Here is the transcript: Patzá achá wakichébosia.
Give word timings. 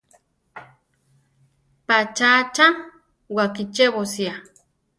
Patzá 1.87 2.29
achá 2.41 2.67
wakichébosia. 3.35 4.33